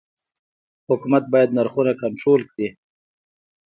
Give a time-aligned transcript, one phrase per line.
[0.89, 2.67] حکومت باید نرخونه کنټرول کړي؟